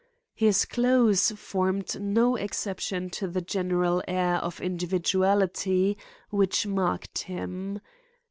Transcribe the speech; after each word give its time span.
His 0.33 0.65
clothes 0.65 1.29
formed 1.33 2.01
no 2.01 2.35
exception 2.35 3.11
to 3.11 3.27
the 3.27 3.39
general 3.39 4.01
air 4.07 4.37
of 4.37 4.59
individuality 4.59 5.95
which 6.31 6.65
marked 6.65 7.19
him. 7.19 7.79